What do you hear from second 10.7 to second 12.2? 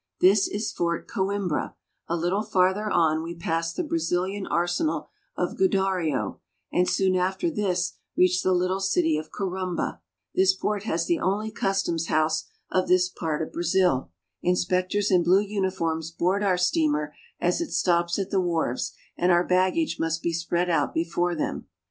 has the only "There are thousands of them